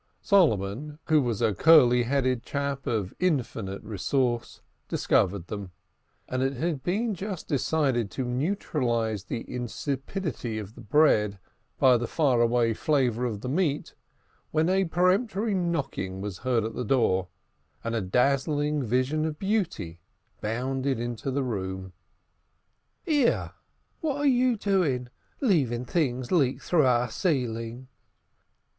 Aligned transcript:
Solomon, 0.23 0.97
who 1.09 1.21
was 1.21 1.43
a 1.43 1.53
curly 1.53 2.01
headed 2.05 2.41
chap 2.41 2.87
of 2.87 3.13
infinite 3.19 3.83
resource, 3.83 4.63
discovered 4.87 5.45
them, 5.45 5.73
and 6.27 6.41
it 6.41 6.53
had 6.53 6.83
just 7.13 7.47
been 7.47 7.55
decided 7.57 8.09
to 8.09 8.23
neutralize 8.25 9.25
the 9.25 9.41
insipidity 9.47 10.57
of 10.57 10.73
the 10.73 10.81
bread 10.81 11.37
by 11.77 11.97
the 11.97 12.07
far 12.07 12.41
away 12.41 12.73
flavor 12.73 13.25
of 13.25 13.41
the 13.41 13.47
meat, 13.47 13.93
when 14.49 14.69
a 14.69 14.85
peremptory 14.85 15.53
knocking 15.53 16.19
was 16.19 16.39
heard 16.39 16.63
at 16.63 16.73
the 16.73 16.83
door, 16.83 17.27
and 17.83 17.93
a 17.93 18.01
dazzling 18.01 18.81
vision 18.83 19.23
of 19.23 19.37
beauty 19.37 19.99
bounded 20.41 20.99
into 20.99 21.29
the 21.29 21.43
room. 21.43 21.93
"'Ere! 23.05 23.51
What 23.99 24.17
are 24.17 24.25
you 24.25 24.55
doin', 24.57 25.11
leavin' 25.41 25.85
things 25.85 26.31
leak 26.31 26.59
through 26.63 26.87
our 26.87 27.11
ceiling?" 27.11 27.87